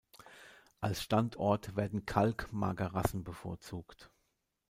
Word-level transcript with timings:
Als 0.79 1.03
Standort 1.03 1.75
werden 1.75 2.07
Kalkmagerrasen 2.07 3.23
bevorzugt. 3.23 4.09